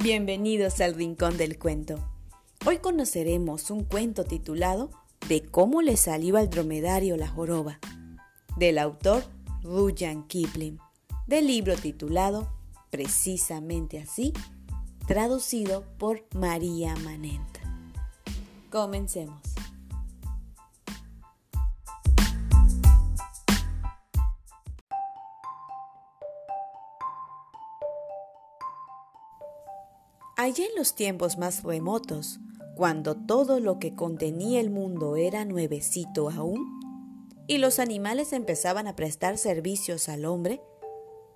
[0.00, 1.98] Bienvenidos al Rincón del Cuento.
[2.64, 4.90] Hoy conoceremos un cuento titulado
[5.28, 7.80] De cómo le salió al dromedario la joroba,
[8.56, 9.24] del autor
[9.64, 10.78] Rudyard Kipling,
[11.26, 12.48] del libro titulado
[12.90, 14.32] Precisamente así,
[15.08, 17.58] traducido por María Manent.
[18.70, 19.57] Comencemos.
[30.40, 32.38] Allá en los tiempos más remotos,
[32.76, 36.78] cuando todo lo que contenía el mundo era nuevecito aún,
[37.48, 40.62] y los animales empezaban a prestar servicios al hombre,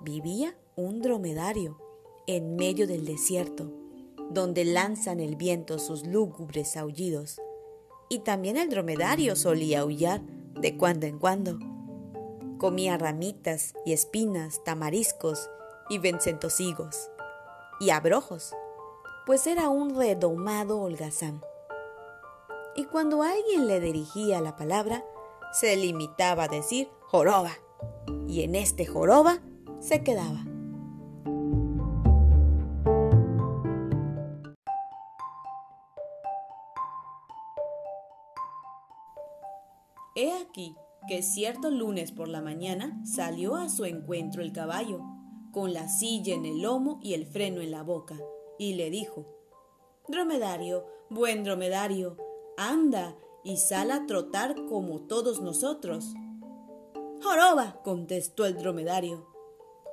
[0.00, 1.78] vivía un dromedario
[2.26, 3.70] en medio del desierto,
[4.30, 7.38] donde lanzan el viento sus lúgubres aullidos.
[8.08, 10.22] Y también el dromedario solía aullar
[10.54, 11.58] de cuando en cuando.
[12.56, 15.50] Comía ramitas y espinas, tamariscos
[15.90, 17.10] y vencentosigos
[17.78, 18.54] y abrojos
[19.26, 21.42] pues era un redomado holgazán.
[22.76, 25.04] Y cuando alguien le dirigía la palabra,
[25.52, 27.50] se limitaba a decir joroba,
[28.28, 29.40] y en este joroba
[29.80, 30.44] se quedaba.
[40.14, 40.76] He aquí
[41.08, 45.00] que cierto lunes por la mañana salió a su encuentro el caballo,
[45.52, 48.16] con la silla en el lomo y el freno en la boca,
[48.58, 49.26] y le dijo,
[50.08, 52.16] Dromedario, buen dromedario,
[52.56, 56.14] anda y sal a trotar como todos nosotros.
[57.22, 59.26] Joroba, contestó el dromedario,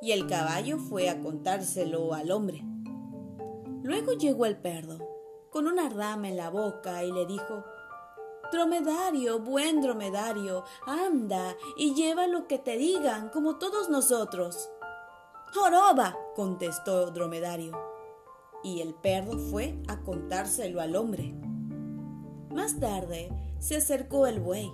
[0.01, 2.63] y el caballo fue a contárselo al hombre.
[3.81, 4.99] Luego llegó el perro,
[5.49, 7.63] con una rama en la boca, y le dijo,
[8.51, 14.69] Dromedario, buen dromedario, anda y lleva lo que te digan, como todos nosotros.
[15.53, 17.92] Joroba, contestó dromedario
[18.63, 21.33] y el perro fue a contárselo al hombre.
[22.53, 23.29] Más tarde
[23.59, 24.71] se acercó el buey,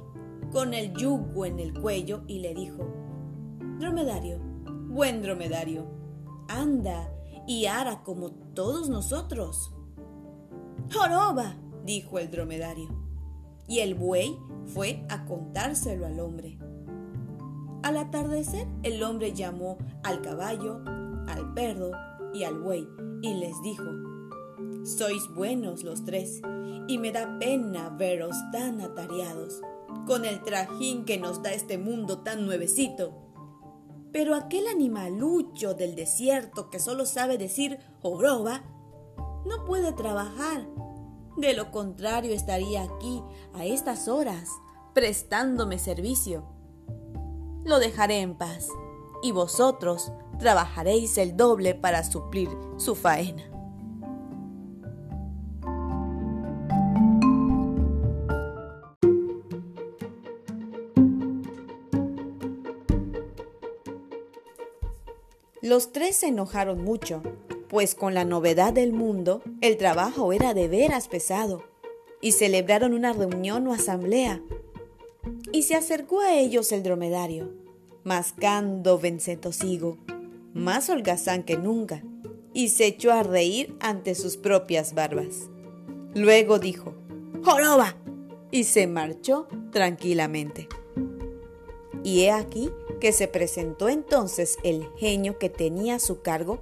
[0.52, 2.88] con el yugo en el cuello, y le dijo,
[3.80, 4.40] Dromedario,
[4.90, 5.86] buen dromedario,
[6.48, 7.10] anda
[7.48, 9.74] y ara como todos nosotros.
[10.92, 11.56] Joroba,
[11.86, 12.90] dijo el dromedario,
[13.68, 16.58] y el buey fue a contárselo al hombre.
[17.82, 20.82] Al atardecer, el hombre llamó al caballo,
[21.28, 21.92] al perro
[22.34, 22.88] y al buey
[23.22, 23.86] y les dijo,
[24.84, 26.42] Sois buenos los tres,
[26.88, 29.62] y me da pena veros tan atareados,
[30.08, 33.14] con el trajín que nos da este mundo tan nuevecito.
[34.12, 38.64] Pero aquel animalucho del desierto que solo sabe decir joroba,
[39.46, 40.68] no puede trabajar.
[41.38, 43.22] De lo contrario estaría aquí
[43.54, 44.50] a estas horas,
[44.94, 46.46] prestándome servicio.
[47.64, 48.68] Lo dejaré en paz,
[49.22, 53.44] y vosotros trabajaréis el doble para suplir su faena.
[65.62, 67.22] Los tres se enojaron mucho,
[67.68, 71.64] pues con la novedad del mundo el trabajo era de veras pesado,
[72.22, 74.42] y celebraron una reunión o asamblea.
[75.52, 77.52] Y se acercó a ellos el dromedario,
[78.04, 79.98] mascando vencetosigo
[80.54, 82.04] más holgazán que nunca,
[82.54, 85.50] y se echó a reír ante sus propias barbas.
[86.16, 86.94] Luego dijo,
[87.44, 87.96] ¡Joroba!
[88.52, 90.68] y se marchó tranquilamente.
[92.04, 96.62] Y he aquí que se presentó entonces el genio que tenía a su cargo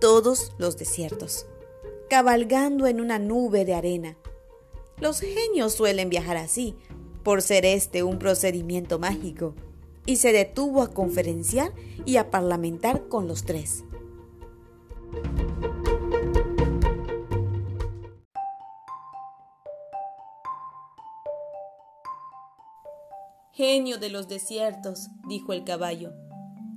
[0.00, 1.46] todos los desiertos,
[2.10, 4.16] cabalgando en una nube de arena.
[5.00, 6.74] Los genios suelen viajar así,
[7.22, 9.54] por ser este un procedimiento mágico
[10.08, 11.74] y se detuvo a conferenciar
[12.06, 13.84] y a parlamentar con los tres.
[23.52, 26.14] Genio de los desiertos, dijo el caballo,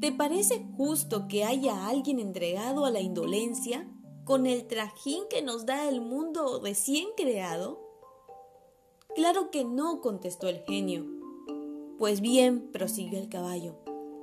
[0.02, 3.90] ¿te parece justo que haya alguien entregado a la indolencia
[4.26, 7.80] con el trajín que nos da el mundo recién creado?
[9.16, 11.21] Claro que no, contestó el genio.
[12.02, 13.76] Pues bien, prosiguió el caballo,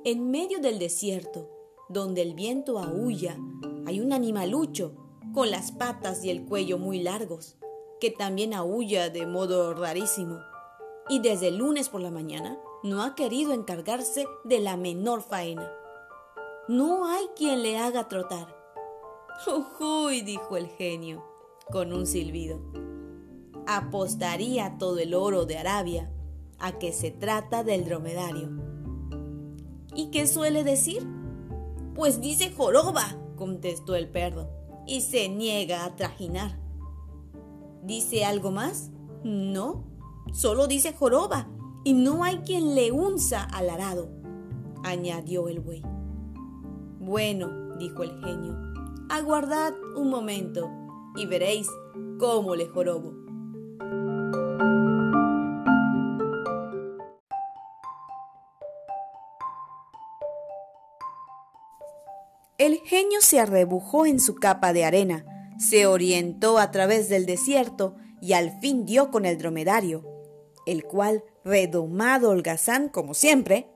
[0.03, 1.49] en medio del desierto,
[1.87, 3.37] donde el viento aúlla,
[3.85, 4.97] hay un animalucho
[5.33, 7.55] con las patas y el cuello muy largos,
[8.01, 10.39] que también aúlla de modo rarísimo.
[11.07, 15.71] Y desde el lunes por la mañana no ha querido encargarse de la menor faena.
[16.67, 18.53] No hay quien le haga trotar.
[19.79, 20.19] ¡Uy!
[20.19, 21.23] dijo el genio,
[21.71, 22.59] con un silbido.
[23.67, 26.13] Apostaría todo el oro de Arabia
[26.59, 28.49] a que se trata del dromedario.
[29.95, 31.07] ¿Y qué suele decir?
[31.95, 34.49] Pues dice joroba, contestó el perro,
[34.85, 36.59] y se niega a trajinar.
[37.83, 38.91] ¿Dice algo más?
[39.23, 39.83] No,
[40.31, 41.49] solo dice joroba
[41.83, 44.09] y no hay quien le unza al arado,
[44.83, 45.83] añadió el buey.
[46.99, 48.57] Bueno, dijo el genio,
[49.09, 50.69] aguardad un momento
[51.15, 51.67] y veréis
[52.19, 53.13] cómo le jorobo.
[62.99, 65.25] Genio se arrebujó en su capa de arena,
[65.57, 70.03] se orientó a través del desierto y al fin dio con el dromedario,
[70.65, 73.69] el cual, redomado holgazán como siempre,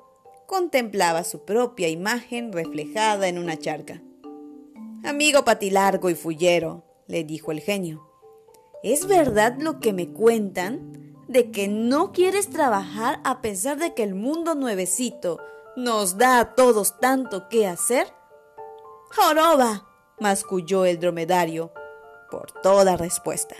[0.46, 4.02] contemplaba su propia imagen reflejada en una charca.
[5.06, 8.06] Amigo patilargo y fullero, le dijo el genio,
[8.84, 14.04] ¿es verdad lo que me cuentan de que no quieres trabajar a pesar de que
[14.04, 15.40] el mundo nuevecito
[15.78, 18.08] nos da a todos tanto que hacer?
[19.15, 19.86] ¡Joroba!
[20.19, 21.71] masculló el dromedario
[22.31, 23.56] por toda respuesta.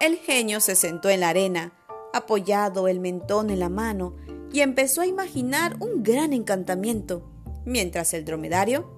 [0.00, 1.72] El genio se sentó en la arena,
[2.14, 4.16] apoyado el mentón en la mano,
[4.50, 7.28] y empezó a imaginar un gran encantamiento,
[7.66, 8.90] mientras el dromedario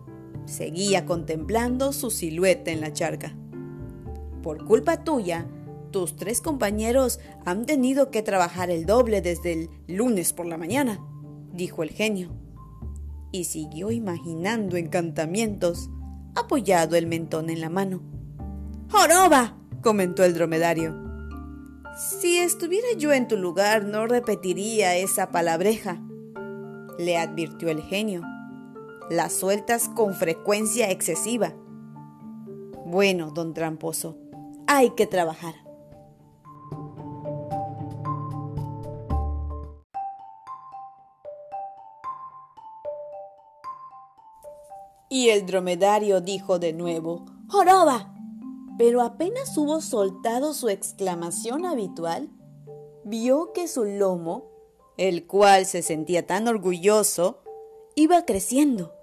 [0.44, 3.35] seguía contemplando su silueta en la charca.
[4.44, 5.49] Por culpa tuya,
[5.91, 11.00] tus tres compañeros han tenido que trabajar el doble desde el lunes por la mañana,
[11.53, 12.31] dijo el genio
[13.32, 15.91] y siguió imaginando encantamientos,
[16.35, 18.03] apoyado el mentón en la mano.
[18.91, 19.56] ¡Joroba!
[19.82, 20.94] comentó el dromedario.
[21.97, 26.00] Si estuviera yo en tu lugar, no repetiría esa palabreja,
[26.99, 28.23] le advirtió el genio.
[29.11, 31.55] La sueltas con frecuencia excesiva.
[32.87, 34.19] Bueno, don Tramposo,
[34.67, 35.55] hay que trabajar.
[45.20, 48.14] Y el dromedario dijo de nuevo, ¡Joroba!
[48.78, 52.31] Pero apenas hubo soltado su exclamación habitual,
[53.05, 54.46] vio que su lomo,
[54.96, 57.43] el cual se sentía tan orgulloso,
[57.96, 58.94] iba creciendo,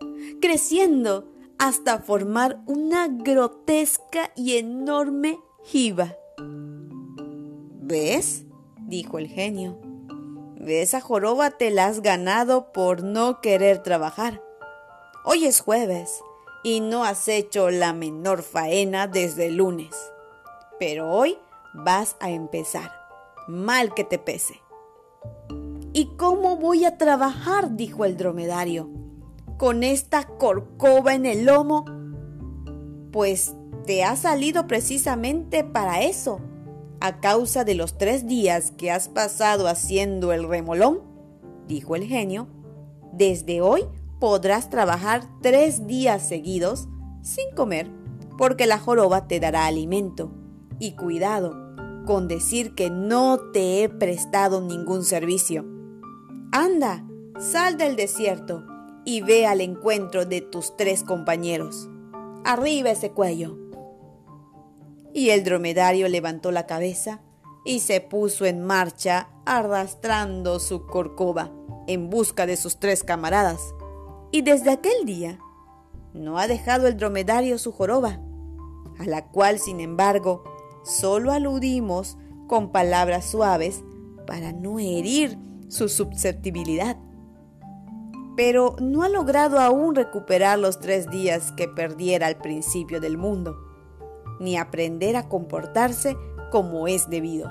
[0.42, 1.28] creciendo,
[1.60, 6.16] hasta formar una grotesca y enorme jiba.
[7.80, 8.46] ¿Ves?
[8.88, 9.78] dijo el genio.
[10.66, 14.47] Esa joroba te la has ganado por no querer trabajar.
[15.30, 16.24] Hoy es jueves
[16.64, 19.94] y no has hecho la menor faena desde el lunes.
[20.80, 21.38] Pero hoy
[21.74, 22.94] vas a empezar,
[23.46, 24.62] mal que te pese.
[25.92, 27.76] ¿Y cómo voy a trabajar?
[27.76, 28.90] dijo el dromedario.
[29.58, 31.84] ¿Con esta corcova en el lomo?
[33.12, 33.54] Pues
[33.86, 36.40] te ha salido precisamente para eso,
[37.02, 41.02] a causa de los tres días que has pasado haciendo el remolón,
[41.68, 42.48] dijo el genio.
[43.12, 43.84] Desde hoy
[44.20, 46.88] podrás trabajar tres días seguidos
[47.22, 47.90] sin comer,
[48.38, 50.32] porque la joroba te dará alimento.
[50.80, 51.56] Y cuidado
[52.06, 55.66] con decir que no te he prestado ningún servicio.
[56.52, 57.04] Anda,
[57.40, 58.64] sal del desierto
[59.04, 61.90] y ve al encuentro de tus tres compañeros.
[62.46, 63.58] Arriba ese cuello.
[65.14, 67.22] Y el dromedario levantó la cabeza
[67.66, 71.52] y se puso en marcha arrastrando su corcova
[71.88, 73.74] en busca de sus tres camaradas.
[74.32, 75.40] Y desde aquel día
[76.14, 78.20] no ha dejado el dromedario su joroba,
[79.00, 80.44] a la cual, sin embargo,
[80.84, 82.18] solo aludimos
[82.48, 83.84] con palabras suaves
[84.26, 85.38] para no herir
[85.70, 86.98] su susceptibilidad.
[88.36, 93.58] Pero no ha logrado aún recuperar los tres días que perdiera al principio del mundo,
[94.40, 96.16] ni aprender a comportarse
[96.52, 97.50] como es debido.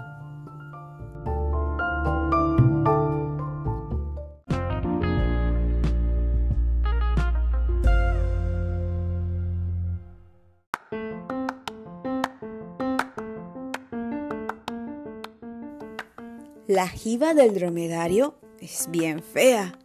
[16.76, 19.78] La jiba del dromedario es bien fea,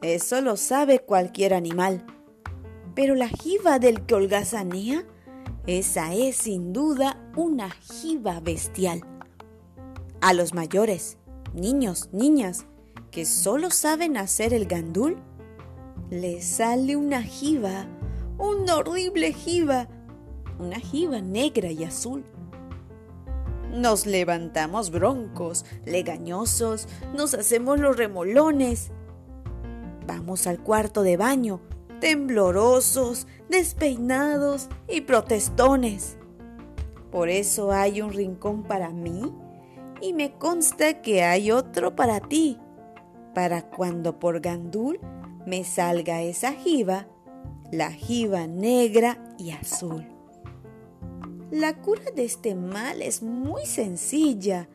[0.00, 2.06] eso lo sabe cualquier animal.
[2.94, 5.04] Pero la jiba del que holgazanea,
[5.66, 9.04] esa es sin duda una jiba bestial.
[10.22, 11.18] A los mayores,
[11.52, 12.64] niños, niñas,
[13.10, 15.18] que solo saben hacer el gandul,
[16.08, 17.86] les sale una jiba,
[18.38, 19.86] una horrible jiba,
[20.58, 22.24] una jiba negra y azul
[23.72, 28.90] nos levantamos broncos, legañosos, nos hacemos los remolones.
[30.06, 31.60] Vamos al cuarto de baño,
[32.00, 36.16] temblorosos, despeinados y protestones.
[37.10, 39.32] Por eso hay un rincón para mí
[40.00, 42.58] y me consta que hay otro para ti,
[43.34, 45.00] para cuando por gandul
[45.46, 47.06] me salga esa jiba,
[47.72, 50.17] la jiba negra y azul.
[51.50, 54.68] La cura de este mal es muy sencilla.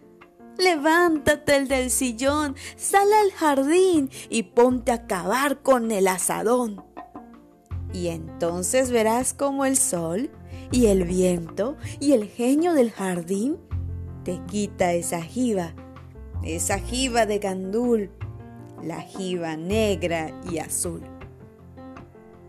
[0.58, 6.84] Levántate del sillón, sal al jardín y ponte a acabar con el asadón.
[7.94, 10.32] Y entonces verás cómo el sol
[10.72, 13.60] y el viento y el genio del jardín
[14.24, 15.75] te quita esa jiba,
[16.44, 18.10] esa jiba de gandul,
[18.82, 21.03] la jiba negra y azul.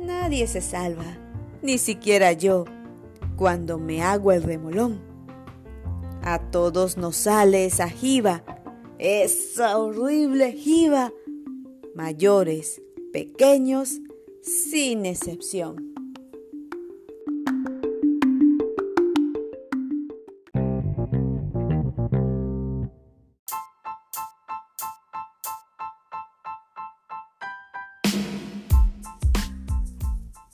[0.00, 1.18] Nadie se salva,
[1.60, 2.64] ni siquiera yo,
[3.36, 5.00] cuando me hago el remolón.
[6.22, 8.42] A todos nos sale esa jiba,
[8.98, 11.12] esa horrible jiba,
[11.94, 12.80] mayores,
[13.12, 14.00] pequeños,
[14.42, 15.94] sin excepción.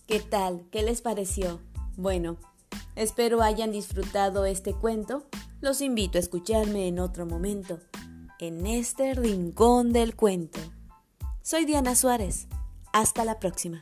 [0.06, 0.66] ¿Qué tal?
[0.72, 1.60] ¿Qué les pareció?
[1.96, 2.36] Bueno,
[2.96, 5.26] espero hayan disfrutado este cuento.
[5.60, 7.78] Los invito a escucharme en otro momento,
[8.38, 10.60] en este rincón del cuento.
[11.42, 12.46] Soy Diana Suárez.
[12.92, 13.80] Hasta la próxima.